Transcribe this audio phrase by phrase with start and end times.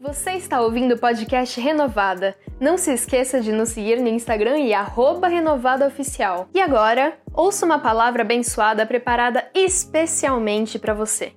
[0.00, 2.36] Você está ouvindo o podcast Renovada.
[2.60, 4.70] Não se esqueça de nos seguir no Instagram e
[5.28, 6.48] renovadaoficial.
[6.54, 11.32] E agora, ouça uma palavra abençoada preparada especialmente para você.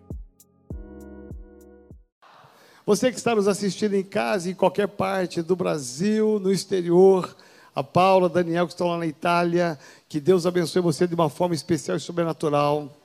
[2.85, 7.35] Você que está nos assistindo em casa, em qualquer parte do Brasil, no exterior,
[7.75, 9.75] a Paula, Daniel que estão lá na Itália,
[10.07, 12.95] que Deus abençoe você de uma forma especial e sobrenatural.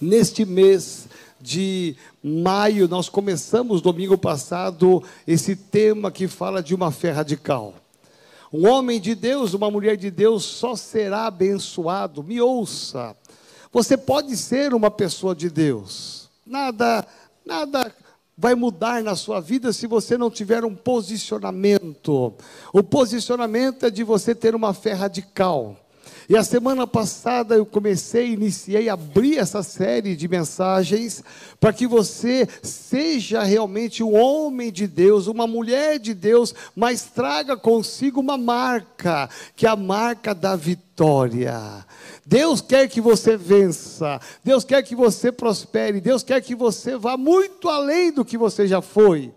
[0.00, 1.08] Neste mês
[1.40, 7.74] de maio, nós começamos domingo passado esse tema que fala de uma fé radical.
[8.52, 12.22] Um homem de Deus, uma mulher de Deus só será abençoado.
[12.22, 13.14] Me ouça.
[13.72, 16.30] Você pode ser uma pessoa de Deus.
[16.46, 17.06] Nada,
[17.44, 17.92] nada
[18.38, 22.34] vai mudar na sua vida se você não tiver um posicionamento.
[22.72, 25.76] O posicionamento é de você ter uma fé radical.
[26.28, 31.22] E a semana passada eu comecei, iniciei, abri essa série de mensagens
[31.60, 37.56] para que você seja realmente um homem de Deus, uma mulher de Deus, mas traga
[37.56, 41.86] consigo uma marca, que é a marca da vitória.
[42.24, 47.16] Deus quer que você vença, Deus quer que você prospere, Deus quer que você vá
[47.16, 49.32] muito além do que você já foi.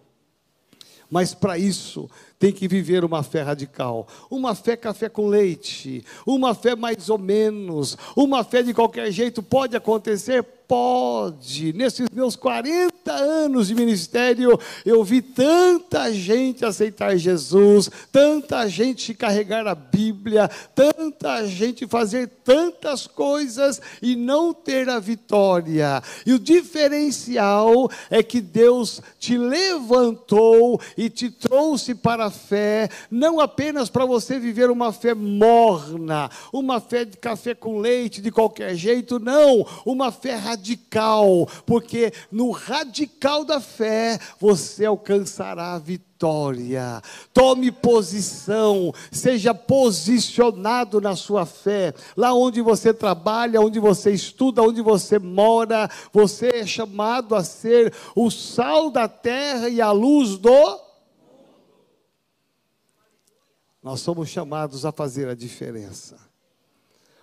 [1.11, 2.09] Mas para isso,
[2.39, 4.07] tem que viver uma fé radical.
[4.31, 9.43] Uma fé café com leite, uma fé mais ou menos, uma fé de qualquer jeito
[9.43, 10.41] pode acontecer?
[10.69, 11.73] Pode.
[11.73, 19.65] Nesses meus 40 anos de ministério, eu vi tanta gente aceitar Jesus, tanta gente carregar
[19.65, 26.03] a Bíblia, tanta gente fazer tantas coisas e não ter a vitória.
[26.23, 33.89] E o diferencial é que Deus te levantou e te trouxe para fé, não apenas
[33.89, 39.19] para você viver uma fé morna, uma fé de café com leite de qualquer jeito,
[39.19, 47.01] não, uma fé radical porque no radical da fé você alcançará a vitória.
[47.33, 51.93] Tome posição, seja posicionado na sua fé.
[52.17, 57.93] Lá onde você trabalha, onde você estuda, onde você mora, você é chamado a ser
[58.15, 60.88] o sal da terra e a luz do
[63.81, 66.17] nós somos chamados a fazer a diferença.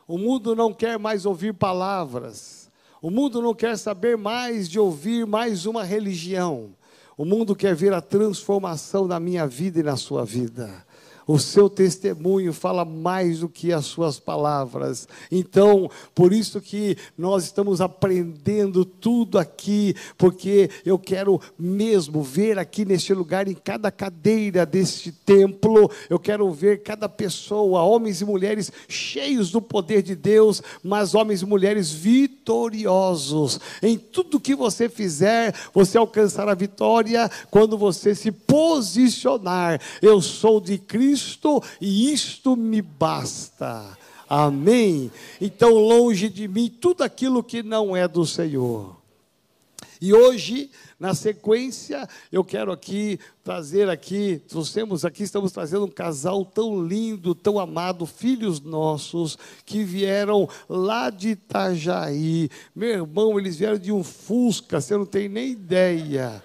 [0.06, 2.70] O mundo não quer mais ouvir palavras.
[3.02, 6.74] O mundo não quer saber mais de ouvir mais uma religião.
[7.16, 10.85] O mundo quer ver a transformação na minha vida e na sua vida.
[11.26, 15.08] O seu testemunho fala mais do que as suas palavras.
[15.30, 22.84] Então, por isso que nós estamos aprendendo tudo aqui, porque eu quero mesmo ver aqui
[22.84, 28.70] neste lugar, em cada cadeira deste templo, eu quero ver cada pessoa, homens e mulheres
[28.86, 33.58] cheios do poder de Deus, mas homens e mulheres vitoriosos.
[33.82, 39.80] Em tudo que você fizer, você alcançará a vitória quando você se posicionar.
[40.00, 43.96] Eu sou de Cristo Cristo e isto me basta.
[44.28, 45.10] Amém?
[45.40, 48.94] Então, longe de mim tudo aquilo que não é do Senhor.
[49.98, 56.44] E hoje, na sequência, eu quero aqui trazer aqui, trouxemos aqui, estamos trazendo um casal
[56.44, 62.50] tão lindo, tão amado, filhos nossos, que vieram lá de Itajaí.
[62.74, 66.42] Meu irmão, eles vieram de um Fusca, você não tem nem ideia.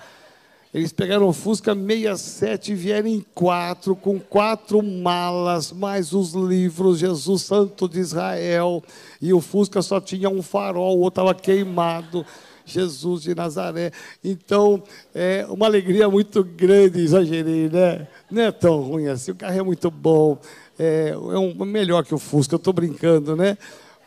[0.74, 7.00] Eles pegaram o Fusca 67 e vieram em quatro, com quatro malas, mais os livros,
[7.00, 8.82] Jesus Santo de Israel.
[9.22, 12.26] E o Fusca só tinha um farol, o outro estava queimado.
[12.64, 13.92] Jesus de Nazaré.
[14.24, 14.82] Então,
[15.14, 18.08] é uma alegria muito grande, exagerei, né?
[18.30, 20.38] Não é tão ruim assim, o carro é muito bom,
[20.80, 23.58] é, é um, melhor que o Fusca, eu estou brincando, né?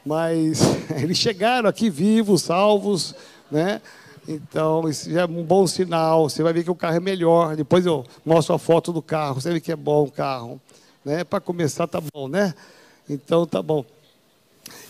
[0.07, 0.63] Mas
[0.97, 3.15] eles chegaram aqui vivos, salvos,
[3.51, 3.83] né?
[4.27, 6.29] Então, isso já é um bom sinal.
[6.29, 7.57] Você vai ver que o carro é melhor.
[7.57, 9.41] Depois eu mostro a foto do carro.
[9.41, 10.61] Você vê que é bom o carro.
[11.05, 11.25] Né?
[11.25, 12.55] Para começar, tá bom, né?
[13.09, 13.85] Então, tá bom.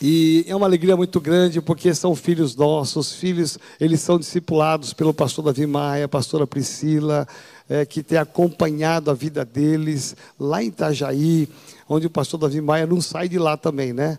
[0.00, 5.12] E é uma alegria muito grande, porque são filhos nossos, filhos, eles são discipulados pelo
[5.12, 7.26] pastor Davi Maia, pastora Priscila,
[7.68, 11.48] é, que tem acompanhado a vida deles lá em Itajaí,
[11.88, 14.18] onde o pastor Davi Maia não sai de lá também, né?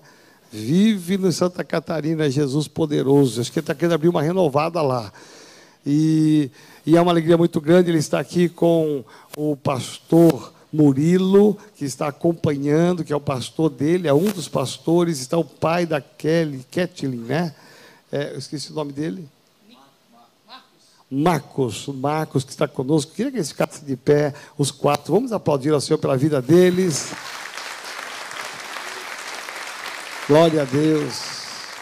[0.56, 3.42] Vive no Santa Catarina, Jesus poderoso.
[3.42, 5.12] Acho que ele está querendo abrir uma renovada lá.
[5.86, 6.50] E,
[6.86, 9.04] e é uma alegria muito grande ele estar aqui com
[9.36, 15.20] o pastor Murilo, que está acompanhando, que é o pastor dele, é um dos pastores,
[15.20, 17.54] está o pai da Kelly, Kathleen, né?
[18.10, 19.28] É, eu esqueci o nome dele.
[21.12, 25.14] Marcos, Marcos que está conosco, queria que eles ficassem de pé, os quatro.
[25.14, 27.12] Vamos aplaudir ao Senhor pela vida deles.
[30.28, 31.22] Glória a Deus.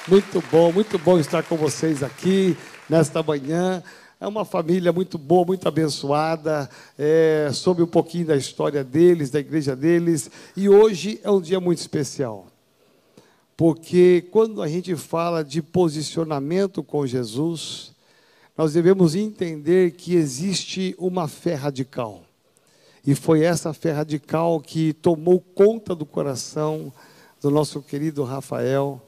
[0.05, 2.57] Muito bom, muito bom estar com vocês aqui
[2.89, 3.81] nesta manhã.
[4.19, 6.69] é uma família muito boa, muito abençoada.
[6.99, 10.29] É, soube um pouquinho da história deles, da igreja deles.
[10.57, 12.47] E hoje é um dia muito especial.
[13.55, 17.93] Porque quando a gente fala de posicionamento com Jesus,
[18.57, 22.23] nós devemos entender que existe uma fé radical.
[23.07, 26.91] E foi essa fé radical que tomou conta do coração
[27.43, 29.01] do nosso querido Rafael,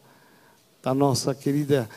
[0.84, 1.90] da nossa querida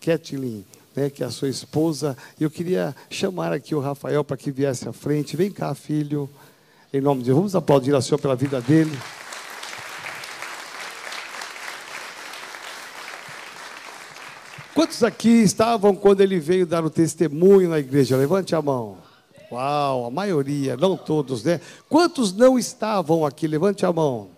[0.00, 0.64] Kathleen,
[0.96, 2.16] né, que é a sua esposa.
[2.40, 5.36] Eu queria chamar aqui o Rafael para que viesse à frente.
[5.36, 6.28] Vem cá, filho.
[6.90, 8.98] Em nome de Deus, vamos aplaudir a Senhor pela vida dele.
[14.74, 18.16] Quantos aqui estavam quando ele veio dar o testemunho na igreja?
[18.16, 18.96] Levante a mão.
[19.52, 21.60] Uau, a maioria, não todos, né?
[21.90, 23.46] Quantos não estavam aqui?
[23.46, 24.33] Levante a mão.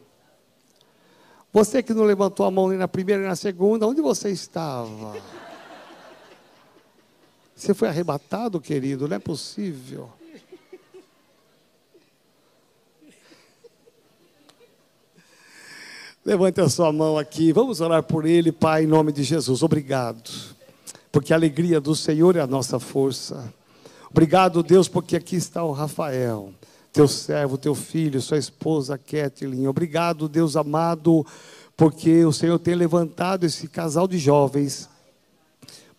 [1.57, 5.17] Você que não levantou a mão nem na primeira nem na segunda, onde você estava?
[7.55, 9.09] Você foi arrebatado, querido?
[9.09, 10.11] Não é possível.
[16.23, 19.63] Levante a sua mão aqui, vamos orar por ele, Pai, em nome de Jesus.
[19.63, 20.31] Obrigado,
[21.11, 23.51] porque a alegria do Senhor é a nossa força.
[24.11, 26.53] Obrigado, Deus, porque aqui está o Rafael,
[26.97, 29.69] teu servo, teu filho, sua esposa Kathleen.
[29.69, 31.27] Obrigado, Deus amado,
[31.77, 34.89] porque o Senhor tem levantado esse casal de jovens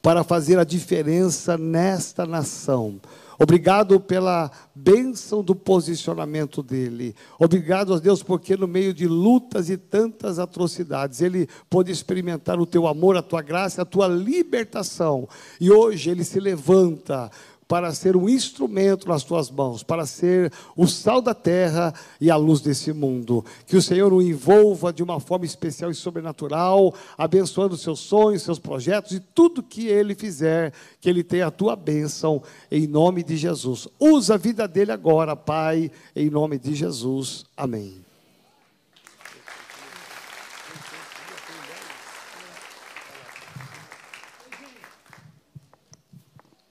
[0.02, 3.00] para fazer a diferença nesta nação.
[3.38, 7.16] Obrigado pela bênção do posicionamento dele.
[7.38, 12.66] Obrigado a Deus, porque no meio de lutas e tantas atrocidades, ele pôde experimentar o
[12.66, 15.30] teu amor, a tua graça, a tua libertação.
[15.62, 17.30] E hoje ele se levanta
[17.68, 22.36] para ser um instrumento nas tuas mãos, para ser o sal da terra e a
[22.36, 23.44] luz desse mundo.
[23.66, 28.60] Que o Senhor o envolva de uma forma especial e sobrenatural, abençoando seus sonhos, seus
[28.60, 30.72] projetos e tudo que ele fizer,
[31.02, 32.42] que ele tenha a tua bênção,
[32.72, 33.88] em nome de Jesus.
[34.00, 37.46] Usa a vida dele agora, Pai, em nome de Jesus.
[37.56, 38.07] Amém.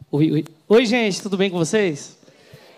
[0.08, 0.44] Oi, oi.
[0.68, 2.16] oi, gente, tudo bem com vocês?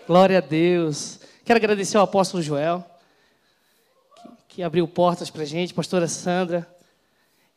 [0.07, 1.19] Glória a Deus.
[1.45, 2.83] Quero agradecer ao apóstolo Joel,
[4.15, 6.67] que, que abriu portas para a gente, pastora Sandra.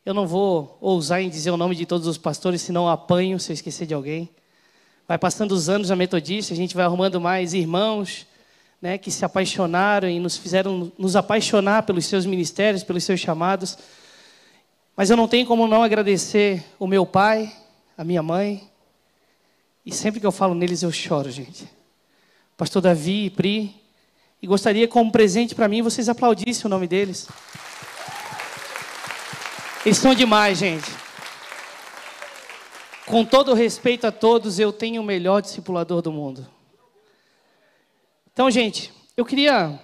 [0.05, 3.51] Eu não vou ousar em dizer o nome de todos os pastores, senão apanho se
[3.51, 4.29] eu esquecer de alguém.
[5.07, 8.27] Vai passando os anos na Metodista, a gente vai arrumando mais irmãos
[8.79, 13.75] né, que se apaixonaram e nos fizeram nos apaixonar pelos seus ministérios, pelos seus chamados.
[14.95, 17.51] Mas eu não tenho como não agradecer o meu pai,
[17.97, 18.69] a minha mãe,
[19.85, 21.67] e sempre que eu falo neles, eu choro, gente.
[22.55, 23.75] Pastor Davi e Pri.
[24.41, 27.27] E gostaria, como presente para mim, vocês aplaudissem o nome deles.
[29.85, 30.89] Eles são demais, gente.
[33.05, 36.47] Com todo respeito a todos, eu tenho o melhor discipulador do mundo.
[38.31, 39.77] Então, gente, eu queria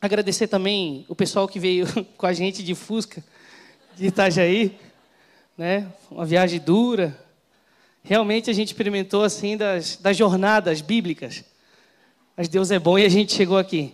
[0.00, 1.86] agradecer também o pessoal que veio
[2.16, 3.22] com a gente de Fusca,
[3.94, 4.78] de Itajaí.
[5.56, 5.90] Né?
[6.10, 7.25] Uma viagem dura,
[8.06, 11.44] realmente a gente experimentou assim das, das jornadas bíblicas.
[12.36, 13.92] Mas Deus é bom e a gente chegou aqui.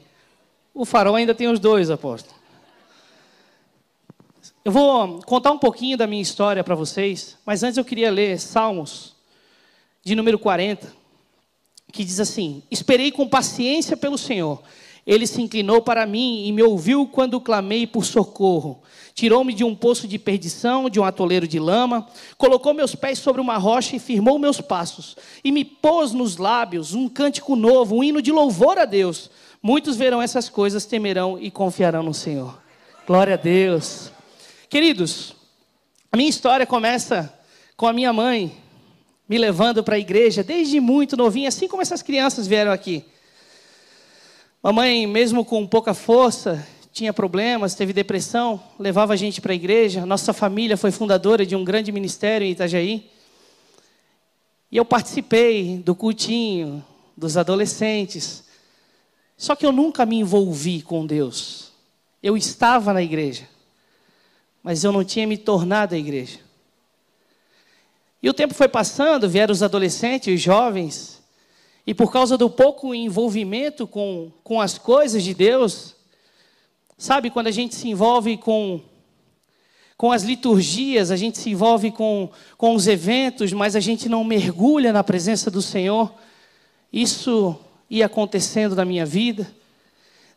[0.75, 2.35] O farol ainda tem os dois, apóstolo.
[4.65, 8.39] Eu vou contar um pouquinho da minha história para vocês, mas antes eu queria ler
[8.39, 9.15] Salmos,
[10.05, 10.93] de número 40,
[11.91, 14.63] que diz assim: Esperei com paciência pelo Senhor.
[15.07, 18.83] Ele se inclinou para mim e me ouviu quando clamei por socorro.
[19.15, 22.07] Tirou-me de um poço de perdição, de um atoleiro de lama,
[22.39, 26.95] colocou meus pés sobre uma rocha e firmou meus passos, e me pôs nos lábios
[26.95, 29.31] um cântico novo, um hino de louvor a Deus.
[29.63, 32.61] Muitos verão essas coisas, temerão e confiarão no Senhor.
[33.07, 34.13] Glória a Deus.
[34.69, 35.35] Queridos,
[36.11, 37.33] a minha história começa
[37.77, 38.57] com a minha mãe
[39.29, 43.05] me levando para a igreja desde muito novinha, assim como essas crianças vieram aqui.
[44.63, 50.07] Mamãe, mesmo com pouca força, tinha problemas, teve depressão, levava a gente para a igreja.
[50.07, 53.11] Nossa família foi fundadora de um grande ministério em Itajaí.
[54.71, 56.85] E eu participei do cultinho,
[57.17, 58.45] dos adolescentes.
[59.37, 61.73] Só que eu nunca me envolvi com Deus.
[62.23, 63.49] Eu estava na igreja,
[64.63, 66.39] mas eu não tinha me tornado a igreja.
[68.23, 71.12] E o tempo foi passando, vieram os adolescentes, os jovens,
[71.87, 75.97] e por causa do pouco envolvimento com, com as coisas de Deus,
[77.03, 78.81] Sabe, quando a gente se envolve com,
[79.97, 84.23] com as liturgias, a gente se envolve com, com os eventos, mas a gente não
[84.23, 86.15] mergulha na presença do Senhor.
[86.93, 87.59] Isso
[87.91, 89.53] ia acontecendo na minha vida.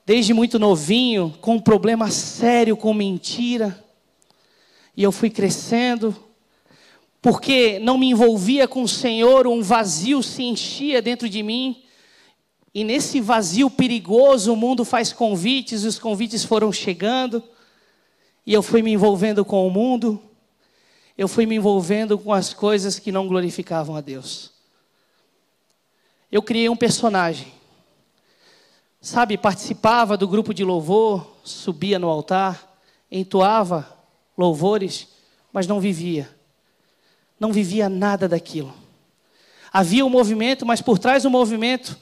[0.07, 3.79] Desde muito novinho, com um problema sério com mentira.
[4.97, 6.15] E eu fui crescendo.
[7.25, 11.83] Porque não me envolvia com o Senhor, um vazio se enchia dentro de mim.
[12.71, 17.41] E nesse vazio perigoso, o mundo faz convites, e os convites foram chegando,
[18.45, 20.21] e eu fui me envolvendo com o mundo,
[21.17, 24.51] eu fui me envolvendo com as coisas que não glorificavam a Deus.
[26.31, 27.51] Eu criei um personagem,
[29.01, 32.79] sabe, participava do grupo de louvor, subia no altar,
[33.11, 33.97] entoava
[34.37, 35.07] louvores,
[35.51, 36.34] mas não vivia
[37.45, 38.73] não vivia nada daquilo.
[39.71, 41.95] Havia um movimento, mas por trás do movimento,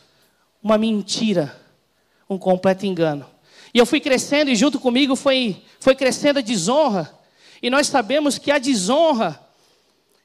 [0.64, 1.54] uma mentira,
[2.30, 3.26] um completo engano.
[3.74, 7.14] E eu fui crescendo, e junto comigo foi, foi crescendo a desonra.
[7.62, 9.38] E nós sabemos que a desonra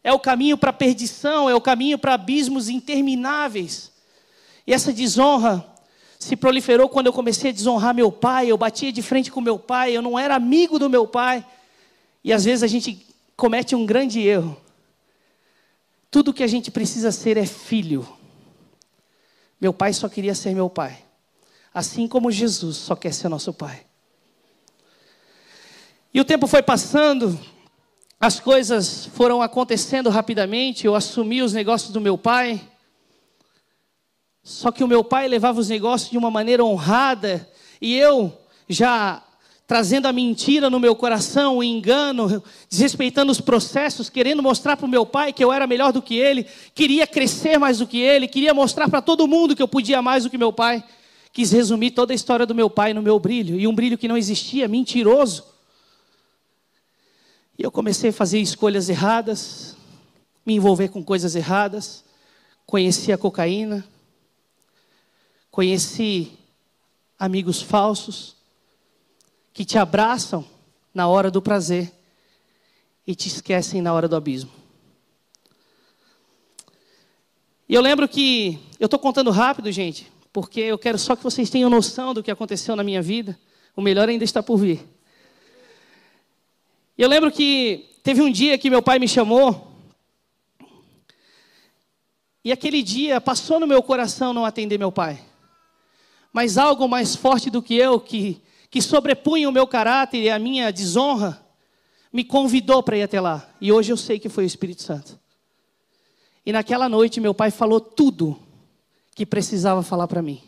[0.04, 3.90] é o caminho para a perdição, é o caminho para abismos intermináveis.
[4.64, 5.66] E essa desonra
[6.16, 9.58] se proliferou quando eu comecei a desonrar meu pai, eu batia de frente com meu
[9.58, 11.44] pai, eu não era amigo do meu pai.
[12.22, 13.04] E às vezes a gente
[13.36, 14.56] comete um grande erro
[16.10, 18.06] tudo que a gente precisa ser é filho.
[19.60, 21.04] Meu pai só queria ser meu pai.
[21.72, 23.86] Assim como Jesus só quer ser nosso pai.
[26.12, 27.38] E o tempo foi passando,
[28.18, 32.60] as coisas foram acontecendo rapidamente, eu assumi os negócios do meu pai.
[34.42, 37.48] Só que o meu pai levava os negócios de uma maneira honrada,
[37.80, 38.36] e eu
[38.68, 39.22] já
[39.68, 44.88] trazendo a mentira no meu coração, o engano, desrespeitando os processos, querendo mostrar para o
[44.88, 48.26] meu pai que eu era melhor do que ele, queria crescer mais do que ele,
[48.26, 50.82] queria mostrar para todo mundo que eu podia mais do que meu pai.
[51.34, 54.08] Quis resumir toda a história do meu pai no meu brilho, e um brilho que
[54.08, 55.44] não existia, mentiroso.
[57.58, 59.76] E eu comecei a fazer escolhas erradas,
[60.46, 62.02] me envolver com coisas erradas,
[62.64, 63.84] conheci a cocaína,
[65.50, 66.32] conheci
[67.18, 68.37] amigos falsos,
[69.58, 70.44] que te abraçam
[70.94, 71.92] na hora do prazer
[73.04, 74.52] e te esquecem na hora do abismo.
[77.68, 81.50] E eu lembro que, eu estou contando rápido, gente, porque eu quero só que vocês
[81.50, 83.36] tenham noção do que aconteceu na minha vida.
[83.74, 84.80] O melhor ainda está por vir.
[86.96, 89.72] Eu lembro que teve um dia que meu pai me chamou,
[92.44, 95.20] e aquele dia passou no meu coração não atender meu pai.
[96.32, 100.38] Mas algo mais forte do que eu, que que sobrepunha o meu caráter e a
[100.38, 101.44] minha desonra,
[102.12, 103.48] me convidou para ir até lá.
[103.60, 105.18] E hoje eu sei que foi o Espírito Santo.
[106.44, 108.38] E naquela noite meu pai falou tudo
[109.14, 110.42] que precisava falar para mim.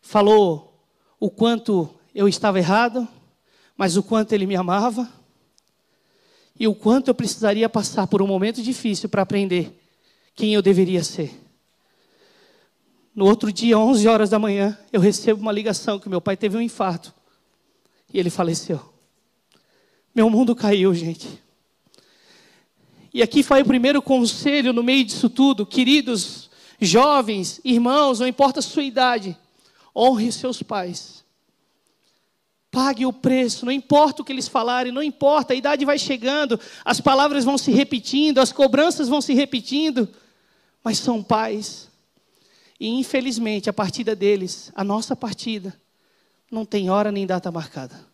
[0.00, 0.82] Falou
[1.20, 3.06] o quanto eu estava errado,
[3.76, 5.08] mas o quanto ele me amava
[6.58, 9.72] e o quanto eu precisaria passar por um momento difícil para aprender
[10.34, 11.47] quem eu deveria ser.
[13.18, 16.56] No outro dia, 11 horas da manhã, eu recebo uma ligação que meu pai teve
[16.56, 17.12] um infarto
[18.14, 18.80] e ele faleceu.
[20.14, 21.26] Meu mundo caiu, gente.
[23.12, 26.48] E aqui foi o primeiro conselho no meio disso tudo, queridos
[26.80, 29.36] jovens, irmãos, não importa a sua idade,
[29.92, 31.24] honre seus pais.
[32.70, 36.60] Pague o preço, não importa o que eles falarem, não importa, a idade vai chegando,
[36.84, 40.08] as palavras vão se repetindo, as cobranças vão se repetindo,
[40.84, 41.88] mas são pais.
[42.78, 45.78] E infelizmente, a partida deles, a nossa partida,
[46.50, 48.06] não tem hora nem data marcada.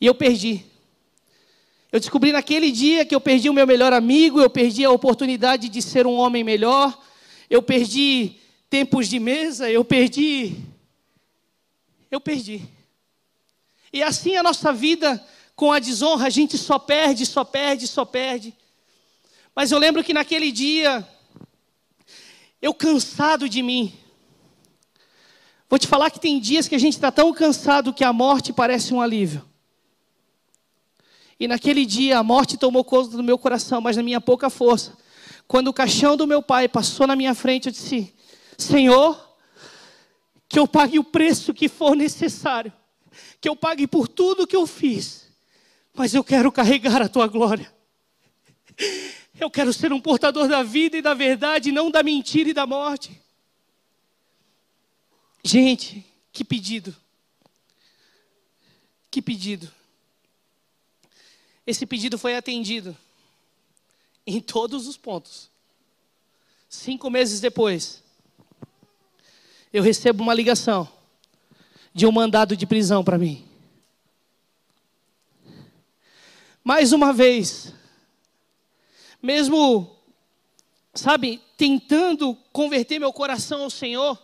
[0.00, 0.64] E eu perdi.
[1.92, 5.68] Eu descobri naquele dia que eu perdi o meu melhor amigo, eu perdi a oportunidade
[5.68, 6.96] de ser um homem melhor,
[7.48, 8.36] eu perdi
[8.68, 10.56] tempos de mesa, eu perdi.
[12.10, 12.62] Eu perdi.
[13.92, 15.24] E assim a nossa vida
[15.56, 18.54] com a desonra, a gente só perde, só perde, só perde.
[19.54, 21.06] Mas eu lembro que naquele dia,
[22.60, 23.92] eu cansado de mim.
[25.68, 28.52] Vou te falar que tem dias que a gente está tão cansado que a morte
[28.52, 29.48] parece um alívio.
[31.38, 34.98] E naquele dia a morte tomou conta do meu coração, mas na minha pouca força.
[35.48, 38.14] Quando o caixão do meu pai passou na minha frente, eu disse:
[38.58, 39.18] Senhor,
[40.48, 42.72] que eu pague o preço que for necessário,
[43.40, 45.28] que eu pague por tudo que eu fiz,
[45.94, 47.72] mas eu quero carregar a tua glória.
[49.40, 52.66] Eu quero ser um portador da vida e da verdade, não da mentira e da
[52.66, 53.18] morte.
[55.42, 56.94] Gente, que pedido.
[59.10, 59.72] Que pedido.
[61.66, 62.94] Esse pedido foi atendido
[64.26, 65.48] em todos os pontos.
[66.68, 68.02] Cinco meses depois,
[69.72, 70.86] eu recebo uma ligação
[71.94, 73.44] de um mandado de prisão para mim.
[76.62, 77.72] Mais uma vez,
[79.22, 79.96] mesmo,
[80.94, 84.18] sabe, tentando converter meu coração ao Senhor,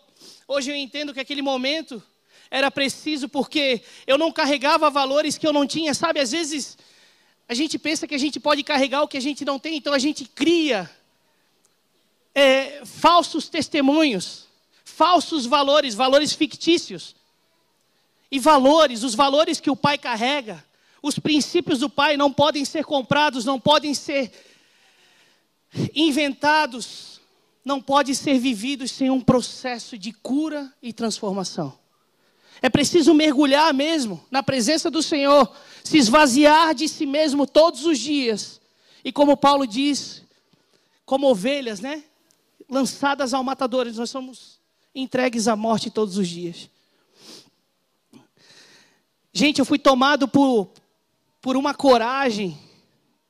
[0.49, 2.03] hoje eu entendo que aquele momento
[2.51, 6.21] era preciso porque eu não carregava valores que eu não tinha, sabe?
[6.21, 6.79] Às vezes
[7.49, 9.93] a gente pensa que a gente pode carregar o que a gente não tem, então
[9.93, 10.91] a gente cria
[12.35, 14.47] é, falsos testemunhos,
[14.85, 17.15] falsos valores, valores fictícios.
[18.31, 20.65] E valores, os valores que o pai carrega,
[21.01, 24.33] os princípios do pai não podem ser comprados, não podem ser
[25.95, 27.21] inventados,
[27.65, 31.77] não podem ser vividos sem um processo de cura e transformação.
[32.63, 35.53] É preciso mergulhar mesmo na presença do Senhor,
[35.85, 38.61] se esvaziar de si mesmo todos os dias.
[39.05, 40.23] E como Paulo diz,
[41.05, 42.05] como ovelhas, né?
[42.69, 44.59] Lançadas ao matador, nós somos
[44.95, 46.71] entregues à morte todos os dias.
[49.33, 50.71] Gente, eu fui tomado por,
[51.43, 52.59] por uma coragem.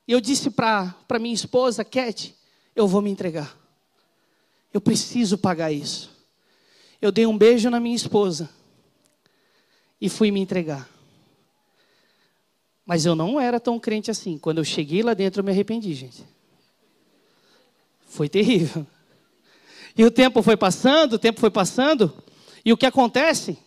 [0.07, 2.33] Eu disse para minha esposa, Cat,
[2.77, 3.57] eu vou me entregar.
[4.71, 6.11] Eu preciso pagar isso.
[7.01, 8.49] Eu dei um beijo na minha esposa
[9.99, 10.87] e fui me entregar.
[12.85, 14.37] Mas eu não era tão crente assim.
[14.37, 16.23] Quando eu cheguei lá dentro, eu me arrependi, gente.
[18.05, 18.85] Foi terrível.
[19.97, 22.13] E o tempo foi passando, o tempo foi passando,
[22.63, 23.57] e o que acontece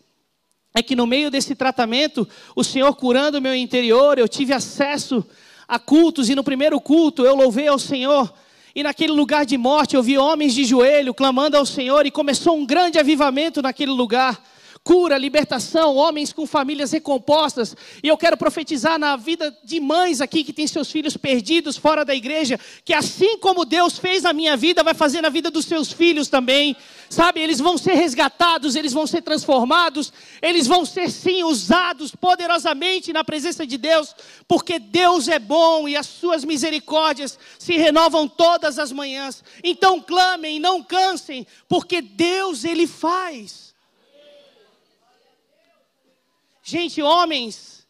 [0.73, 5.27] é que no meio desse tratamento, o Senhor curando o meu interior, eu tive acesso
[5.67, 8.33] a cultos, e no primeiro culto eu louvei ao Senhor,
[8.75, 12.57] e naquele lugar de morte eu vi homens de joelho clamando ao Senhor, e começou
[12.57, 14.41] um grande avivamento naquele lugar
[14.83, 17.77] cura, libertação, homens com famílias recompostas.
[18.03, 22.05] E eu quero profetizar na vida de mães aqui que têm seus filhos perdidos fora
[22.05, 25.67] da igreja, que assim como Deus fez na minha vida, vai fazer na vida dos
[25.67, 26.77] seus filhos também.
[27.11, 33.13] Sabe, eles vão ser resgatados, eles vão ser transformados, eles vão ser sim usados poderosamente
[33.13, 34.15] na presença de Deus,
[34.47, 39.43] porque Deus é bom e as suas misericórdias se renovam todas as manhãs.
[39.63, 43.70] Então clamem, não cansem, porque Deus ele faz.
[46.71, 47.85] Gente, homens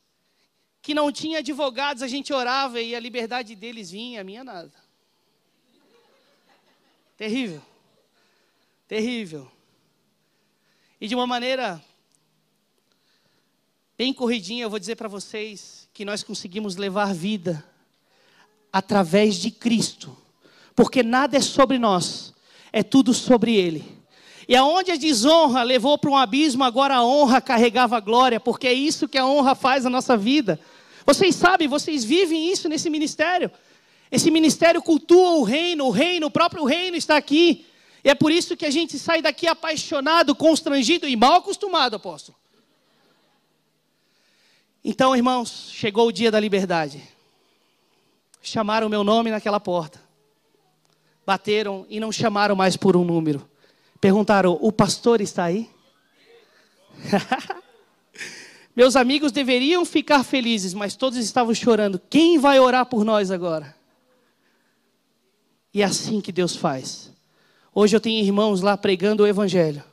[0.80, 4.72] que não tinham advogados, a gente orava e a liberdade deles vinha, a minha nada.
[7.14, 7.60] Terrível.
[8.88, 9.52] Terrível.
[10.98, 11.84] E de uma maneira
[13.98, 17.62] bem corridinha, eu vou dizer para vocês que nós conseguimos levar vida
[18.72, 20.16] através de Cristo.
[20.74, 22.32] Porque nada é sobre nós,
[22.72, 23.99] é tudo sobre Ele.
[24.50, 28.66] E aonde a desonra levou para um abismo, agora a honra carregava a glória, porque
[28.66, 30.58] é isso que a honra faz na nossa vida.
[31.06, 33.48] Vocês sabem, vocês vivem isso nesse ministério.
[34.10, 37.64] Esse ministério cultua o reino, o reino, o próprio reino está aqui.
[38.02, 42.36] E é por isso que a gente sai daqui apaixonado, constrangido e mal acostumado, apóstolo.
[44.84, 47.00] Então, irmãos, chegou o dia da liberdade.
[48.42, 50.02] Chamaram o meu nome naquela porta.
[51.24, 53.48] Bateram e não chamaram mais por um número.
[54.00, 55.68] Perguntaram: o pastor está aí?
[58.74, 62.00] Meus amigos deveriam ficar felizes, mas todos estavam chorando.
[62.08, 63.74] Quem vai orar por nós agora?
[65.74, 67.10] E é assim que Deus faz.
[67.74, 69.84] Hoje eu tenho irmãos lá pregando o Evangelho.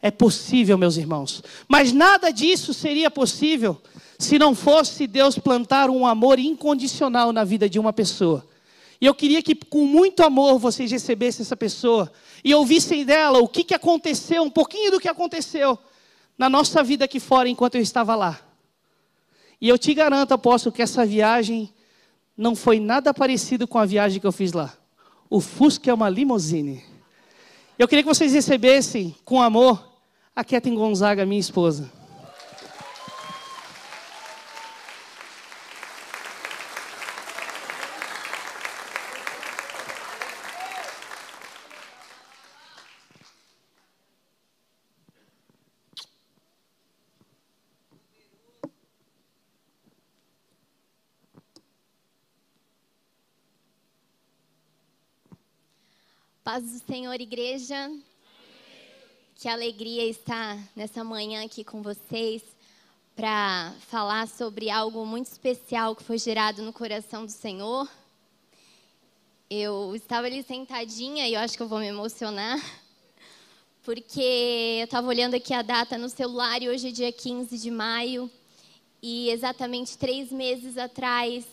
[0.00, 1.42] É possível, meus irmãos.
[1.68, 3.80] Mas nada disso seria possível
[4.18, 8.44] se não fosse Deus plantar um amor incondicional na vida de uma pessoa.
[9.02, 12.12] E eu queria que, com muito amor, vocês recebessem essa pessoa
[12.44, 15.76] e ouvissem dela o que, que aconteceu, um pouquinho do que aconteceu
[16.38, 18.40] na nossa vida aqui fora enquanto eu estava lá.
[19.60, 21.74] E eu te garanto, apóstolo, que essa viagem
[22.36, 24.72] não foi nada parecido com a viagem que eu fiz lá.
[25.28, 26.84] O Fusca é uma limousine.
[27.76, 29.84] Eu queria que vocês recebessem com amor
[30.34, 31.90] a Ketin Gonzaga, minha esposa.
[56.44, 57.88] Paz do Senhor, igreja.
[59.36, 62.42] Que alegria estar nessa manhã aqui com vocês
[63.14, 67.88] para falar sobre algo muito especial que foi gerado no coração do Senhor.
[69.48, 72.58] Eu estava ali sentadinha e eu acho que eu vou me emocionar,
[73.84, 77.70] porque eu estava olhando aqui a data no celular e hoje é dia 15 de
[77.70, 78.28] maio
[79.00, 81.46] e exatamente três meses atrás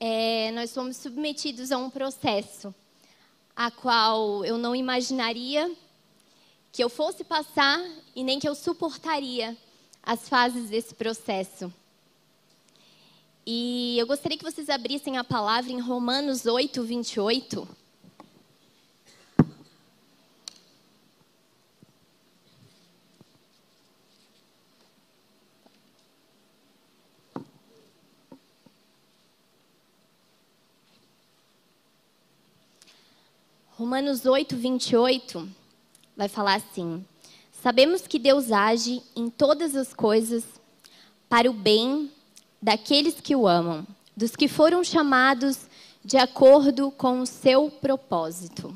[0.00, 2.74] é, nós fomos submetidos a um processo
[3.56, 5.74] a qual eu não imaginaria
[6.70, 7.82] que eu fosse passar
[8.14, 9.56] e nem que eu suportaria
[10.02, 11.72] as fases desse processo.
[13.46, 17.66] E eu gostaria que vocês abrissem a palavra em Romanos 8, 28.
[33.78, 35.46] Romanos 8, 28
[36.16, 37.04] vai falar assim:
[37.62, 40.44] Sabemos que Deus age em todas as coisas
[41.28, 42.10] para o bem
[42.62, 43.86] daqueles que o amam,
[44.16, 45.66] dos que foram chamados
[46.02, 48.74] de acordo com o seu propósito.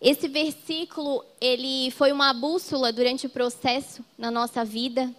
[0.00, 5.14] Esse versículo, ele foi uma bússola durante o processo na nossa vida.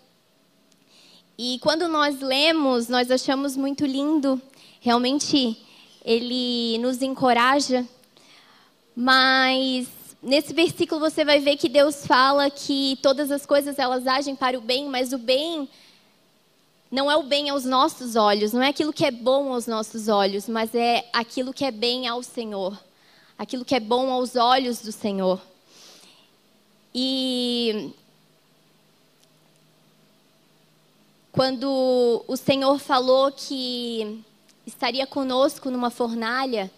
[1.37, 4.41] E quando nós lemos, nós achamos muito lindo.
[4.79, 5.55] Realmente,
[6.03, 7.87] ele nos encoraja
[8.95, 9.87] mas
[10.21, 14.57] nesse versículo você vai ver que Deus fala que todas as coisas elas agem para
[14.57, 15.67] o bem, mas o bem
[16.91, 20.09] não é o bem aos nossos olhos, não é aquilo que é bom aos nossos
[20.09, 22.77] olhos, mas é aquilo que é bem ao Senhor,
[23.37, 25.41] aquilo que é bom aos olhos do Senhor.
[26.93, 27.93] E
[31.31, 34.21] quando o Senhor falou que
[34.67, 36.69] estaria conosco numa fornalha,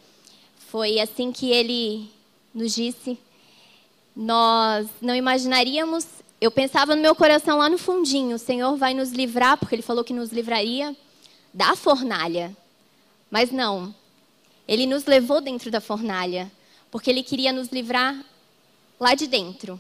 [0.74, 2.10] foi assim que ele
[2.52, 3.16] nos disse.
[4.16, 6.04] Nós não imaginaríamos,
[6.42, 9.84] eu pensava no meu coração lá no fundinho, o Senhor vai nos livrar, porque ele
[9.84, 10.96] falou que nos livraria
[11.54, 12.58] da fornalha.
[13.30, 13.94] Mas não.
[14.68, 16.52] Ele nos levou dentro da fornalha,
[16.90, 18.26] porque ele queria nos livrar
[19.00, 19.80] lá de dentro.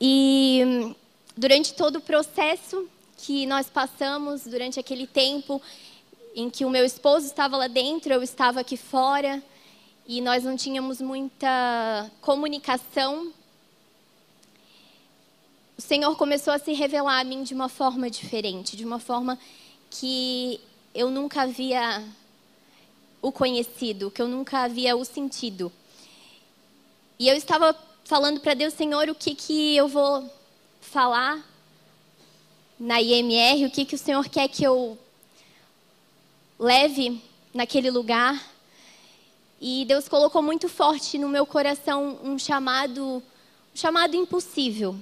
[0.00, 0.94] E
[1.36, 5.60] durante todo o processo que nós passamos, durante aquele tempo,
[6.34, 9.42] em que o meu esposo estava lá dentro, eu estava aqui fora,
[10.06, 13.32] e nós não tínhamos muita comunicação.
[15.76, 19.38] O Senhor começou a se revelar a mim de uma forma diferente, de uma forma
[19.90, 20.60] que
[20.94, 22.02] eu nunca havia
[23.20, 25.72] o conhecido, que eu nunca havia o sentido.
[27.18, 30.30] E eu estava falando para Deus, Senhor, o que, que eu vou
[30.80, 31.44] falar
[32.78, 34.96] na IMR, o que, que o Senhor quer que eu
[36.58, 37.22] leve
[37.54, 38.42] naquele lugar.
[39.60, 43.22] E Deus colocou muito forte no meu coração um chamado, um
[43.74, 44.96] chamado impossível,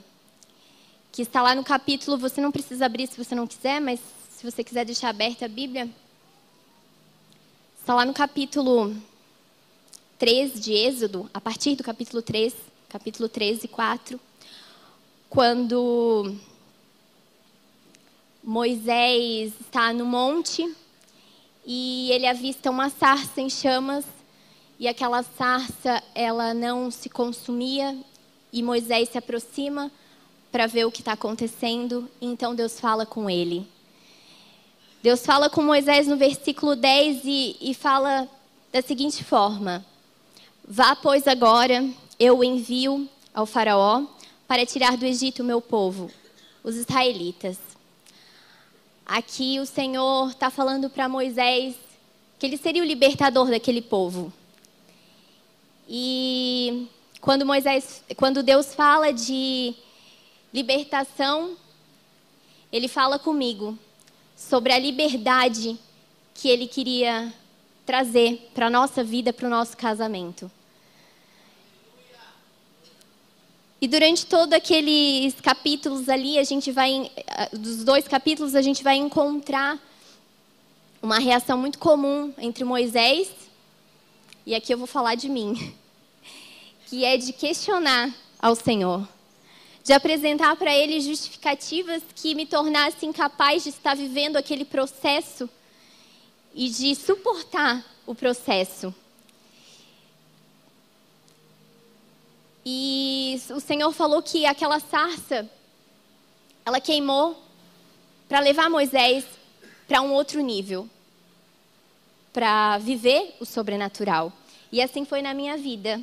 [1.12, 4.50] que está lá no capítulo, você não precisa abrir se você não quiser, mas se
[4.50, 5.88] você quiser deixar aberta a Bíblia,
[7.80, 8.96] está lá no capítulo
[10.18, 12.54] 3 de Êxodo, a partir do capítulo 3,
[12.88, 14.20] capítulo 13 e 4,
[15.28, 16.34] quando
[18.42, 20.74] Moisés está no monte
[21.66, 24.04] e ele avista uma sarça em chamas
[24.78, 27.98] e aquela sarça ela não se consumia
[28.52, 29.90] e Moisés se aproxima
[30.52, 33.66] para ver o que está acontecendo e então Deus fala com ele.
[35.02, 38.28] Deus fala com Moisés no versículo 10 e, e fala
[38.72, 39.84] da seguinte forma:
[40.66, 44.04] Vá, pois, agora, eu o envio ao Faraó
[44.48, 46.10] para tirar do Egito o meu povo,
[46.64, 47.65] os israelitas.
[49.06, 51.76] Aqui o Senhor está falando para Moisés
[52.40, 54.32] que ele seria o libertador daquele povo.
[55.88, 56.88] E
[57.20, 59.74] quando Moisés, quando Deus fala de
[60.52, 61.56] libertação,
[62.72, 63.78] ele fala comigo
[64.36, 65.78] sobre a liberdade
[66.34, 67.32] que ele queria
[67.86, 70.50] trazer para a nossa vida, para o nosso casamento.
[73.86, 78.82] E durante todos aqueles capítulos ali, a gente vai, eh, dos dois capítulos, a gente
[78.82, 79.78] vai encontrar
[81.00, 83.30] uma reação muito comum entre Moisés,
[84.44, 85.72] e aqui eu vou falar de mim,
[86.86, 89.06] que é de questionar ao Senhor,
[89.84, 95.48] de apresentar para ele justificativas que me tornassem capaz de estar vivendo aquele processo
[96.52, 98.92] e de suportar o processo.
[102.68, 105.48] E o Senhor falou que aquela sarça,
[106.64, 107.40] ela queimou
[108.28, 109.24] para levar Moisés
[109.86, 110.90] para um outro nível,
[112.32, 114.32] para viver o sobrenatural.
[114.72, 116.02] E assim foi na minha vida.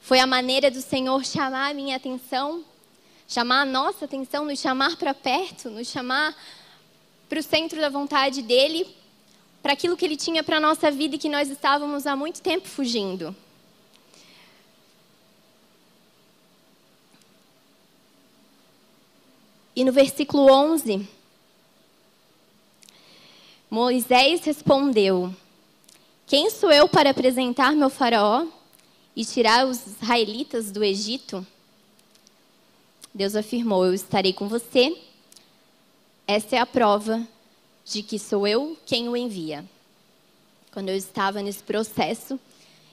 [0.00, 2.64] Foi a maneira do Senhor chamar a minha atenção,
[3.28, 6.36] chamar a nossa atenção, nos chamar para perto, nos chamar
[7.28, 8.92] para o centro da vontade dele,
[9.62, 12.42] para aquilo que ele tinha para a nossa vida e que nós estávamos há muito
[12.42, 13.36] tempo fugindo.
[19.76, 21.06] E no versículo 11,
[23.70, 25.34] Moisés respondeu:
[26.26, 28.46] Quem sou eu para apresentar meu faraó
[29.14, 31.46] e tirar os israelitas do Egito?
[33.12, 34.96] Deus afirmou: Eu estarei com você.
[36.26, 37.28] Essa é a prova
[37.84, 39.62] de que sou eu quem o envia.
[40.72, 42.40] Quando eu estava nesse processo,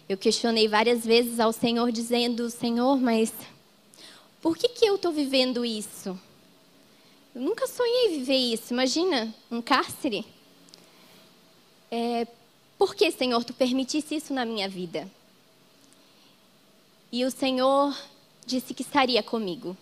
[0.10, 3.32] eu questionei várias vezes ao Senhor, dizendo: Senhor, mas
[4.42, 6.20] por que, que eu estou vivendo isso?
[7.36, 8.74] Eu nunca sonhei viver isso.
[8.74, 10.26] Imagina, um cárcere.
[11.90, 12.28] É,
[12.78, 15.10] Por que, Senhor, tu permitisse isso na minha vida?
[17.12, 17.98] E o Senhor
[18.46, 19.78] disse que estaria comigo.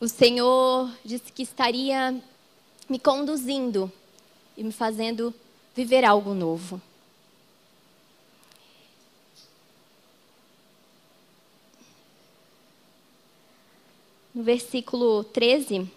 [0.00, 2.18] O Senhor disse que estaria
[2.88, 3.92] me conduzindo
[4.56, 5.32] e me fazendo
[5.74, 6.80] viver algo novo.
[14.32, 15.90] No versículo 13,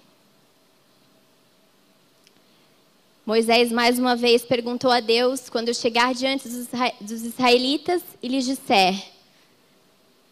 [3.26, 6.50] Moisés mais uma vez perguntou a Deus quando chegar diante
[7.00, 9.12] dos israelitas e lhes disser: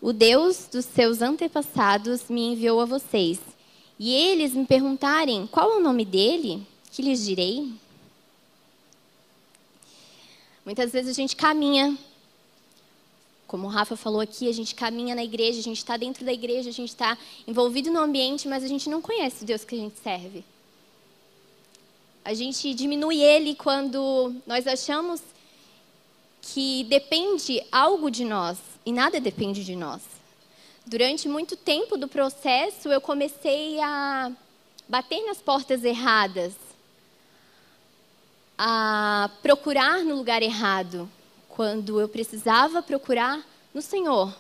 [0.02, 3.40] O Deus dos seus antepassados me enviou a vocês.
[4.00, 7.72] E eles me perguntarem qual é o nome dele, que lhes direi?
[10.66, 11.96] Muitas vezes a gente caminha,
[13.52, 16.32] como o Rafa falou aqui, a gente caminha na igreja, a gente está dentro da
[16.32, 19.76] igreja, a gente está envolvido no ambiente, mas a gente não conhece o Deus que
[19.76, 20.42] a gente serve.
[22.24, 25.20] A gente diminui ele quando nós achamos
[26.42, 30.02] que depende algo de nós e nada depende de nós.
[30.86, 34.32] Durante muito tempo do processo, eu comecei a
[34.88, 36.54] bater nas portas erradas,
[38.58, 41.10] a procurar no lugar errado,
[41.56, 44.36] quando eu precisava procurar no Senhor,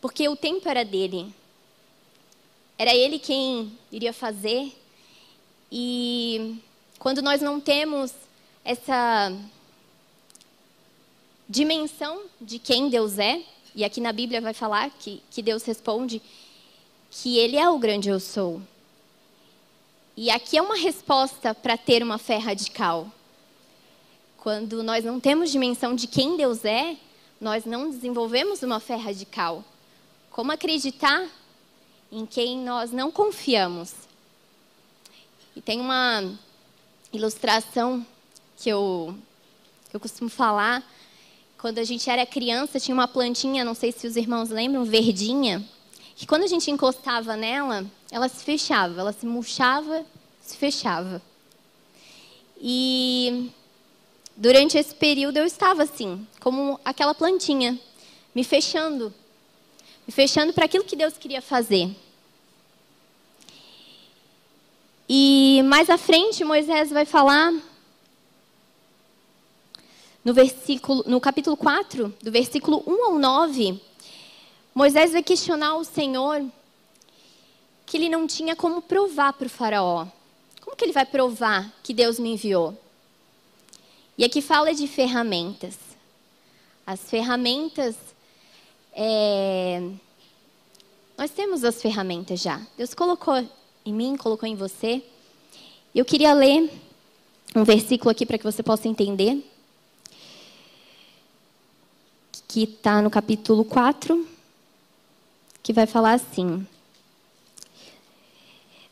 [0.00, 1.34] porque o tempo era dele.
[2.78, 4.72] Era ele quem iria fazer,
[5.70, 6.58] e
[6.98, 8.12] quando nós não temos
[8.64, 9.32] essa
[11.48, 13.42] dimensão de quem Deus é,
[13.74, 16.20] e aqui na Bíblia vai falar que, que Deus responde
[17.10, 18.60] que Ele é o grande eu sou.
[20.16, 23.10] E aqui é uma resposta para ter uma fé radical.
[24.40, 26.96] Quando nós não temos dimensão de quem Deus é,
[27.38, 29.62] nós não desenvolvemos uma fé radical.
[30.30, 31.28] Como acreditar
[32.10, 33.92] em quem nós não confiamos?
[35.54, 36.24] E tem uma
[37.12, 38.04] ilustração
[38.56, 39.14] que eu,
[39.90, 40.82] que eu costumo falar.
[41.58, 45.62] Quando a gente era criança, tinha uma plantinha, não sei se os irmãos lembram, verdinha,
[46.16, 50.02] que quando a gente encostava nela, ela se fechava, ela se murchava,
[50.40, 51.20] se fechava.
[52.58, 53.52] E
[54.40, 57.78] durante esse período eu estava assim, como aquela plantinha,
[58.34, 59.12] me fechando,
[60.06, 61.94] me fechando para aquilo que Deus queria fazer.
[65.06, 67.52] E mais à frente, Moisés vai falar
[70.24, 73.78] no versículo, no capítulo 4, do versículo 1 ao 9,
[74.74, 76.42] Moisés vai questionar o Senhor
[77.84, 80.06] que ele não tinha como provar para o faraó.
[80.62, 82.78] Como que ele vai provar que Deus me enviou?
[84.20, 85.78] E aqui fala de ferramentas.
[86.86, 87.96] As ferramentas,
[88.92, 89.80] é...
[91.16, 92.60] nós temos as ferramentas já.
[92.76, 93.42] Deus colocou
[93.82, 95.02] em mim, colocou em você.
[95.94, 96.70] Eu queria ler
[97.56, 99.42] um versículo aqui para que você possa entender.
[102.46, 104.28] Que está no capítulo 4,
[105.62, 106.66] que vai falar assim.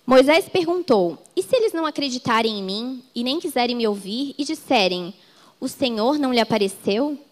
[0.08, 4.42] Moisés perguntou: E se eles não acreditarem em mim e nem quiserem me ouvir e
[4.42, 5.12] disserem:
[5.60, 7.22] O Senhor não lhe apareceu?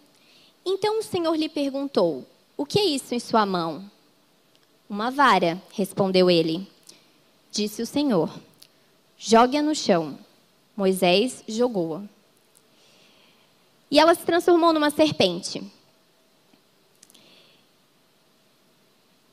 [0.63, 2.23] Então o Senhor lhe perguntou:
[2.55, 3.89] O que é isso em sua mão?
[4.87, 6.67] Uma vara, respondeu ele.
[7.51, 8.31] Disse o Senhor:
[9.17, 10.15] Jogue-a no chão.
[10.75, 12.03] Moisés jogou-a.
[13.89, 15.63] E ela se transformou numa serpente.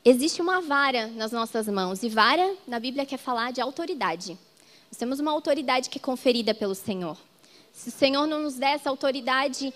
[0.07, 4.37] Existe uma vara nas nossas mãos, e vara na Bíblia quer falar de autoridade.
[4.87, 7.17] Nós temos uma autoridade que é conferida pelo Senhor.
[7.73, 9.73] Se o Senhor não nos der essa autoridade,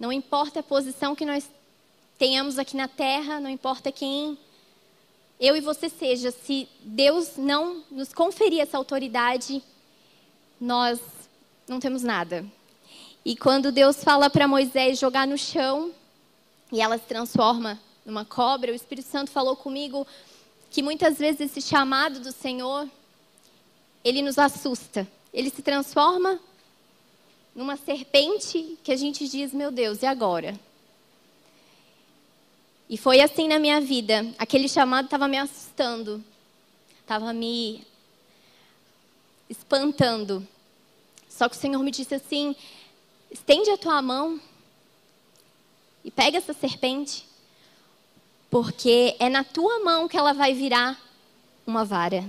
[0.00, 1.50] não importa a posição que nós
[2.16, 4.38] tenhamos aqui na terra, não importa quem
[5.38, 9.62] eu e você seja, se Deus não nos conferir essa autoridade,
[10.58, 10.98] nós
[11.68, 12.42] não temos nada.
[13.22, 15.92] E quando Deus fala para Moisés jogar no chão
[16.72, 20.06] e ela se transforma numa cobra, o Espírito Santo falou comigo
[20.70, 22.88] que muitas vezes esse chamado do Senhor,
[24.04, 25.06] ele nos assusta.
[25.34, 26.38] Ele se transforma
[27.54, 30.58] numa serpente que a gente diz, meu Deus, e agora?
[32.88, 34.24] E foi assim na minha vida.
[34.38, 36.24] Aquele chamado estava me assustando,
[37.00, 37.84] estava me
[39.50, 40.46] espantando.
[41.28, 42.54] Só que o Senhor me disse assim:
[43.30, 44.40] estende a tua mão
[46.04, 47.25] e pega essa serpente,
[48.58, 50.98] porque é na tua mão que ela vai virar
[51.66, 52.24] uma vara.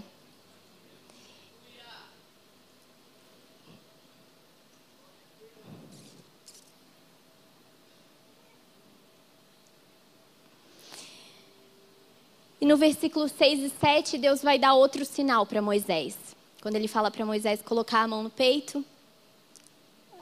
[12.59, 16.17] E no versículo 6 e 7, Deus vai dar outro sinal para Moisés.
[16.61, 18.83] Quando ele fala para Moisés colocar a mão no peito,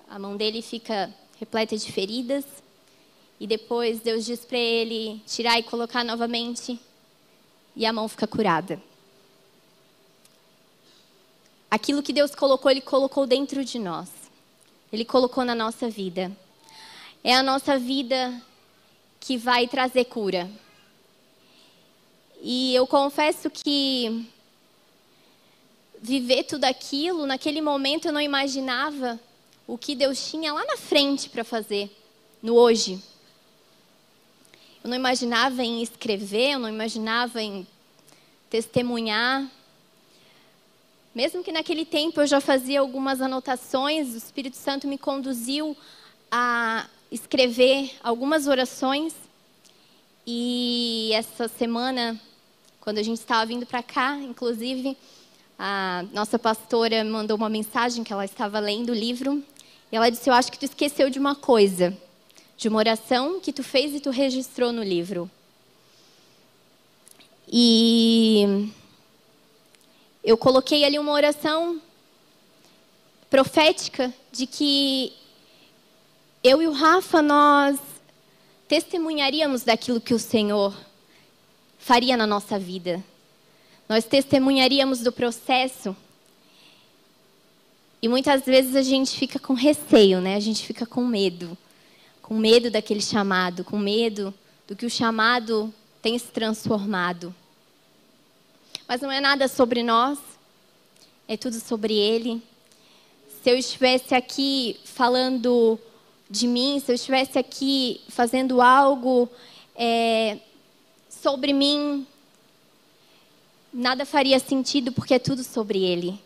[0.07, 2.45] a mão dele fica repleta de feridas.
[3.39, 6.79] E depois Deus diz para ele tirar e colocar novamente,
[7.75, 8.81] e a mão fica curada.
[11.69, 14.09] Aquilo que Deus colocou, Ele colocou dentro de nós.
[14.93, 16.31] Ele colocou na nossa vida.
[17.21, 18.41] É a nossa vida
[19.19, 20.49] que vai trazer cura.
[22.41, 24.25] E eu confesso que
[25.99, 29.19] viver tudo aquilo, naquele momento eu não imaginava
[29.67, 31.91] o que Deus tinha lá na frente para fazer,
[32.41, 33.01] no hoje.
[34.85, 37.65] Eu não imaginava em escrever, eu não imaginava em
[38.51, 39.49] testemunhar.
[41.15, 45.75] Mesmo que naquele tempo eu já fazia algumas anotações, o Espírito Santo me conduziu
[46.31, 49.15] a escrever algumas orações.
[50.23, 52.21] E essa semana,
[52.79, 54.95] quando a gente estava vindo para cá, inclusive,
[55.57, 59.43] a nossa pastora mandou uma mensagem que ela estava lendo o livro.
[59.91, 61.97] E ela disse: Eu acho que tu esqueceu de uma coisa,
[62.57, 65.29] de uma oração que tu fez e tu registrou no livro.
[67.51, 68.71] E
[70.23, 71.79] eu coloquei ali uma oração
[73.29, 75.13] profética de que
[76.43, 77.79] eu e o Rafa nós
[78.67, 80.75] testemunharíamos daquilo que o Senhor
[81.77, 83.03] faria na nossa vida.
[83.87, 85.95] Nós testemunharíamos do processo.
[88.01, 90.35] E muitas vezes a gente fica com receio, né?
[90.35, 91.55] A gente fica com medo.
[92.25, 94.33] Com medo daquele chamado, com medo
[94.67, 97.31] do que o chamado tem se transformado.
[98.87, 100.17] Mas não é nada sobre nós,
[101.27, 102.41] é tudo sobre Ele.
[103.43, 105.79] Se eu estivesse aqui falando
[106.27, 109.29] de mim, se eu estivesse aqui fazendo algo
[109.75, 110.39] é,
[111.07, 112.07] sobre mim,
[113.71, 116.19] nada faria sentido porque é tudo sobre Ele.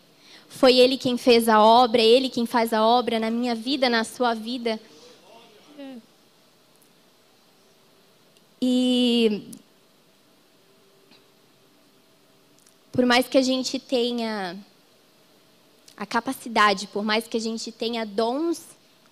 [0.48, 4.02] Foi Ele quem fez a obra, Ele quem faz a obra na minha vida, na
[4.02, 4.80] sua vida.
[8.62, 9.48] E
[12.92, 14.56] por mais que a gente tenha
[15.96, 18.62] a capacidade, por mais que a gente tenha dons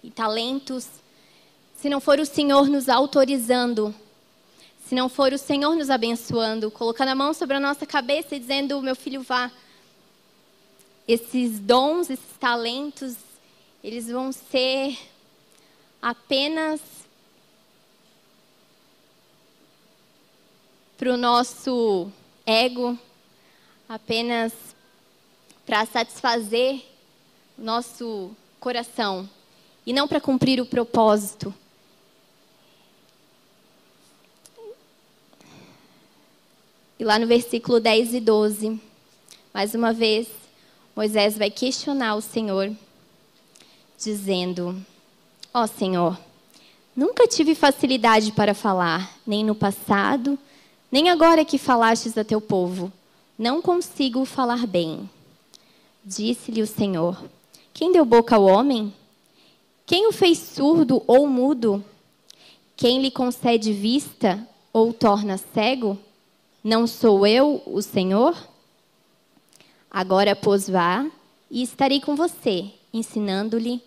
[0.02, 0.86] e talentos,
[1.76, 3.94] se não for o Senhor nos autorizando,
[4.86, 8.40] se não for o Senhor nos abençoando, colocando a mão sobre a nossa cabeça e
[8.40, 9.50] dizendo: meu filho, vá.
[11.06, 13.16] Esses dons, esses talentos,
[13.82, 14.98] eles vão ser
[16.02, 16.80] apenas
[20.98, 22.10] para o nosso
[22.44, 22.98] ego,
[23.88, 24.52] apenas
[25.64, 26.82] para satisfazer
[27.56, 29.30] o nosso coração
[29.86, 31.54] e não para cumprir o propósito.
[36.98, 38.80] E lá no versículo 10 e 12,
[39.54, 40.26] mais uma vez,
[40.96, 42.72] Moisés vai questionar o Senhor,
[43.96, 44.84] dizendo:
[45.54, 46.18] Ó oh, Senhor,
[46.96, 50.36] nunca tive facilidade para falar, nem no passado,
[50.90, 52.92] nem agora que falastes a teu povo
[53.38, 55.08] não consigo falar bem.
[56.04, 57.22] Disse-lhe o Senhor:
[57.72, 58.92] Quem deu boca ao homem?
[59.86, 61.84] Quem o fez surdo ou mudo?
[62.76, 65.98] Quem lhe concede vista ou torna cego?
[66.62, 68.36] Não sou eu o Senhor?
[69.90, 71.06] Agora, pois, vá
[71.50, 73.82] e estarei com você, ensinando-lhe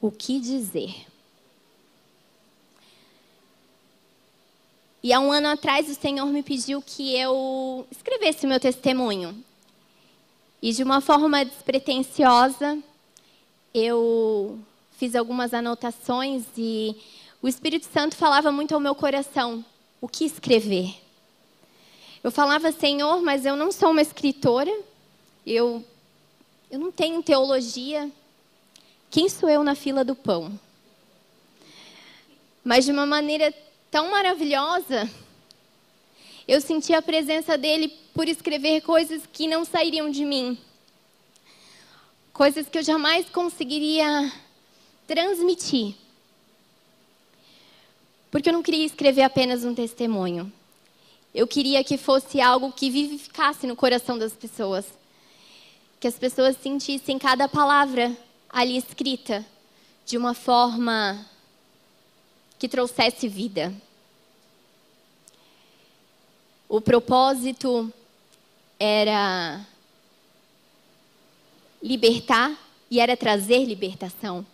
[0.00, 1.09] o que dizer.
[5.02, 9.42] E há um ano atrás o Senhor me pediu que eu escrevesse o meu testemunho.
[10.60, 12.78] E de uma forma despretensiosa,
[13.72, 14.58] eu
[14.98, 16.94] fiz algumas anotações e
[17.40, 19.64] o Espírito Santo falava muito ao meu coração
[20.02, 20.94] o que escrever.
[22.22, 24.70] Eu falava, Senhor, mas eu não sou uma escritora,
[25.46, 25.82] eu,
[26.70, 28.10] eu não tenho teologia.
[29.10, 30.60] Quem sou eu na fila do pão?
[32.62, 33.54] Mas de uma maneira
[33.90, 35.10] tão maravilhosa,
[36.46, 40.58] eu senti a presença dele por escrever coisas que não sairiam de mim.
[42.32, 44.32] Coisas que eu jamais conseguiria
[45.06, 45.94] transmitir.
[48.30, 50.52] Porque eu não queria escrever apenas um testemunho.
[51.34, 54.86] Eu queria que fosse algo que vivificasse no coração das pessoas.
[55.98, 58.16] Que as pessoas sentissem cada palavra
[58.48, 59.44] ali escrita
[60.06, 61.24] de uma forma
[62.60, 63.74] que trouxesse vida.
[66.68, 67.90] O propósito
[68.78, 69.66] era
[71.82, 72.54] libertar
[72.90, 74.46] e era trazer libertação.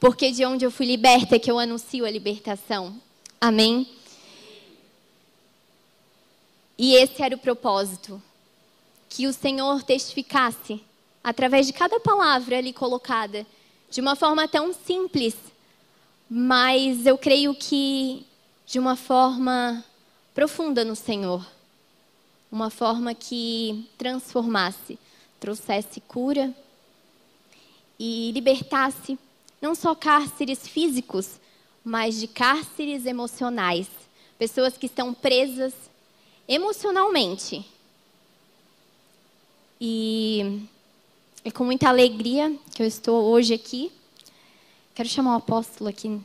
[0.00, 3.00] Porque de onde eu fui liberta é que eu anuncio a libertação.
[3.40, 3.88] Amém?
[6.76, 8.20] E esse era o propósito.
[9.08, 10.82] Que o Senhor testificasse,
[11.22, 13.46] através de cada palavra ali colocada,
[13.88, 15.36] de uma forma tão simples,
[16.36, 18.26] mas eu creio que
[18.66, 19.84] de uma forma
[20.34, 21.46] profunda no Senhor.
[22.50, 24.98] Uma forma que transformasse,
[25.38, 26.52] trouxesse cura
[28.00, 29.16] e libertasse
[29.62, 31.38] não só cárceres físicos,
[31.84, 33.86] mas de cárceres emocionais.
[34.36, 35.72] Pessoas que estão presas
[36.48, 37.64] emocionalmente.
[39.80, 40.66] E
[41.44, 43.92] é com muita alegria que eu estou hoje aqui.
[44.94, 46.20] Quero chamar o apóstolo aqui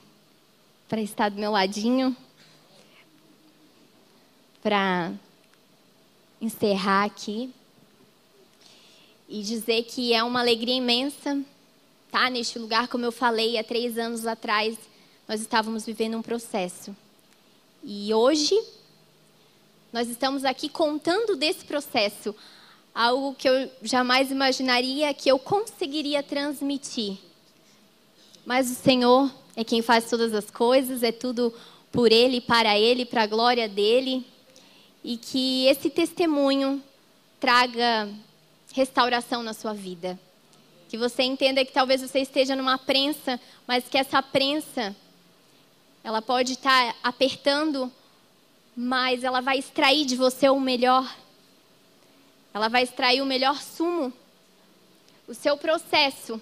[0.87, 2.15] para estar do meu ladinho,
[4.61, 5.11] para
[6.39, 7.51] encerrar aqui
[9.27, 11.43] e dizer que é uma alegria imensa
[12.05, 12.87] estar neste lugar.
[12.87, 14.77] Como eu falei, há três anos atrás,
[15.27, 16.95] nós estávamos vivendo um processo.
[17.83, 18.55] E hoje,
[19.91, 22.35] nós estamos aqui contando desse processo,
[22.93, 27.28] algo que eu jamais imaginaria que eu conseguiria transmitir.
[28.49, 31.53] Mas o Senhor é quem faz todas as coisas, é tudo
[31.91, 34.25] por Ele, para Ele, para a glória dEle.
[35.03, 36.83] E que esse testemunho
[37.39, 38.09] traga
[38.73, 40.19] restauração na sua vida.
[40.89, 44.95] Que você entenda que talvez você esteja numa prensa, mas que essa prensa
[46.03, 47.91] ela pode estar apertando,
[48.75, 51.07] mas ela vai extrair de você o melhor.
[52.51, 54.11] Ela vai extrair o melhor sumo.
[55.27, 56.41] O seu processo,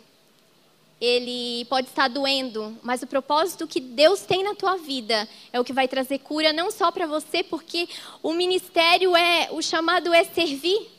[1.00, 5.64] ele pode estar doendo, mas o propósito que Deus tem na tua vida é o
[5.64, 7.88] que vai trazer cura não só para você, porque
[8.24, 10.90] o ministério é, o chamado é servir.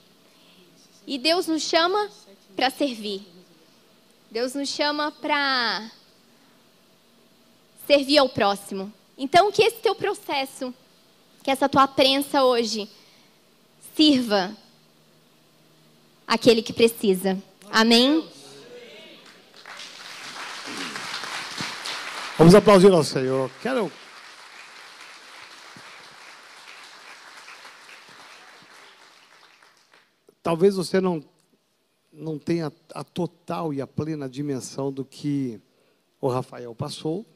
[1.06, 2.08] E Deus nos chama
[2.54, 3.22] para servir.
[4.30, 5.90] Deus nos chama para
[7.86, 8.92] servir ao próximo.
[9.16, 10.72] Então, que esse teu processo,
[11.42, 12.88] que essa tua prensa hoje,
[13.96, 14.54] sirva
[16.26, 17.42] aquele que precisa.
[17.70, 18.24] Amém?
[22.38, 23.50] Vamos aplaudir ao Senhor.
[23.60, 23.90] Quero.
[30.40, 31.20] Talvez você não,
[32.12, 35.60] não tenha a total e a plena dimensão do que
[36.20, 37.26] o Rafael passou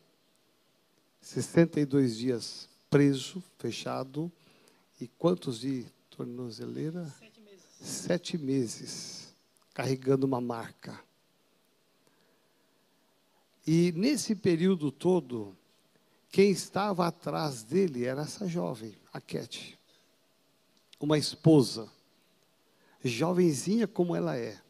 [1.20, 4.30] 62 dias preso, fechado.
[5.00, 7.12] E quantos de tornozeleira?
[7.18, 7.64] Sete meses.
[7.80, 9.34] Sete meses,
[9.74, 10.96] carregando uma marca.
[13.66, 15.56] E nesse período todo,
[16.30, 19.78] quem estava atrás dele era essa jovem, a Cat.
[20.98, 21.88] Uma esposa,
[23.04, 24.60] jovenzinha como ela é.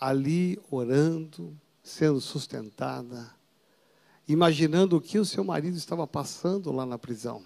[0.00, 3.34] Ali orando, sendo sustentada,
[4.26, 7.42] imaginando o que o seu marido estava passando lá na prisão.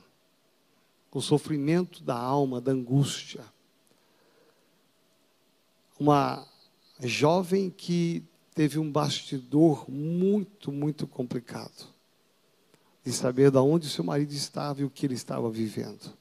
[1.13, 3.45] O sofrimento da alma, da angústia.
[6.01, 6.49] Uma
[7.01, 8.25] jovem que
[8.55, 11.87] teve um bastidor muito, muito complicado.
[13.05, 16.13] De saber de onde seu marido estava e o que ele estava vivendo.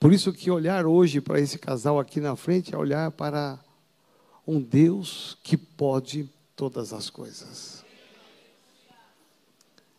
[0.00, 3.58] Por isso que olhar hoje para esse casal aqui na frente é olhar para
[4.46, 7.84] um Deus que pode todas as coisas.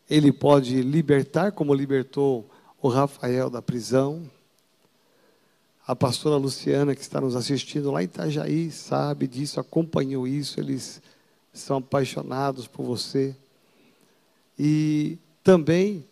[0.10, 2.50] Ele pode libertar, como libertou
[2.82, 4.30] o Rafael da prisão.
[5.90, 11.02] A pastora Luciana, que está nos assistindo lá em Itajaí, sabe disso, acompanhou isso, eles
[11.52, 13.36] são apaixonados por você.
[14.56, 16.06] E também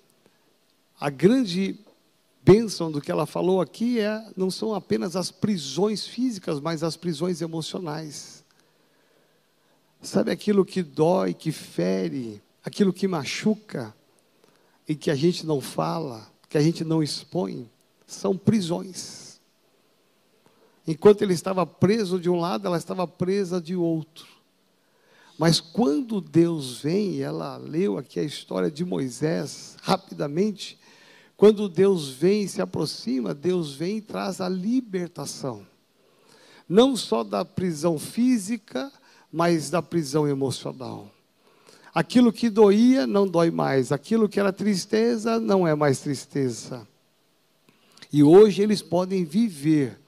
[0.99, 1.79] a grande
[2.43, 6.97] bênção do que ela falou aqui é, não são apenas as prisões físicas, mas as
[6.97, 8.43] prisões emocionais.
[10.01, 13.93] Sabe aquilo que dói, que fere, aquilo que machuca
[14.87, 17.69] e que a gente não fala, que a gente não expõe,
[18.07, 19.26] são prisões.
[20.87, 24.25] Enquanto ele estava preso de um lado, ela estava presa de outro.
[25.37, 30.79] Mas quando Deus vem, ela leu aqui a história de Moisés rapidamente.
[31.35, 35.67] Quando Deus vem e se aproxima, Deus vem e traz a libertação.
[36.67, 38.91] Não só da prisão física,
[39.31, 41.11] mas da prisão emocional.
[41.93, 46.87] Aquilo que doía não dói mais, aquilo que era tristeza não é mais tristeza.
[48.11, 49.99] E hoje eles podem viver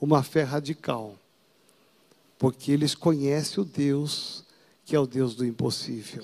[0.00, 1.14] uma fé radical,
[2.38, 4.46] porque eles conhecem o Deus
[4.86, 6.22] que é o Deus do impossível.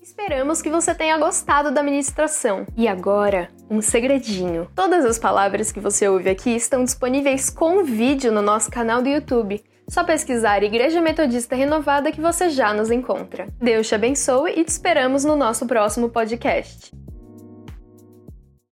[0.00, 2.66] Esperamos que você tenha gostado da ministração.
[2.76, 4.68] E agora, um segredinho.
[4.74, 9.08] Todas as palavras que você ouve aqui estão disponíveis com vídeo no nosso canal do
[9.08, 9.62] YouTube.
[9.88, 13.48] Só pesquisar Igreja Metodista Renovada que você já nos encontra.
[13.58, 16.92] Deus te abençoe e te esperamos no nosso próximo podcast.